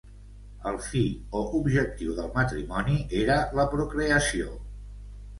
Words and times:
El 0.69 0.77
fi 0.85 1.01
o 1.39 1.41
objectiu 1.59 2.15
del 2.19 2.31
matrimoni 2.37 2.95
era 3.19 3.35
la 3.59 3.67
procreació. 3.75 4.57